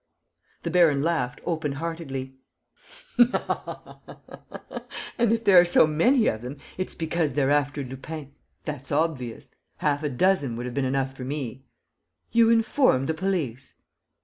[0.63, 2.33] ."The baron laughed open heartedly:
[3.19, 3.31] "And,
[5.31, 8.33] if there are so many of them, it's because they're after Lupin;
[8.65, 9.51] that's obvious!
[9.77, 11.65] Half a dozen would have been enough for me."
[12.31, 13.75] "You informed the police?"